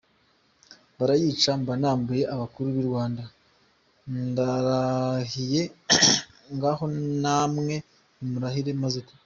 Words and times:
Barayica 0.97 1.49
mba 1.59 1.73
nambuye 1.81 2.23
abakuru 2.33 2.67
b’i 2.75 2.83
Rwanda; 2.89 3.23
ndarahiye 4.25 5.61
ngaho 6.55 6.83
namwe 7.21 7.75
nimurahire 8.17 8.71
maze 8.83 8.97
dutege!". 9.05 9.19